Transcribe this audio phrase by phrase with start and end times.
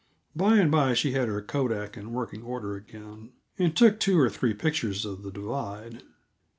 [0.35, 4.31] By and by she had her kodak in working order again, and took two or
[4.31, 6.01] three pictures of the divide.